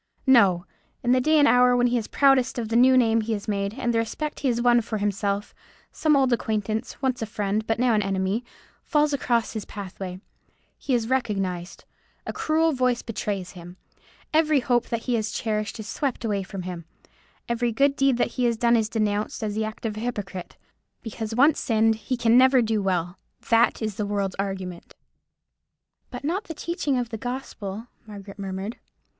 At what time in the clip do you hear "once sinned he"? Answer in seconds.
21.35-22.17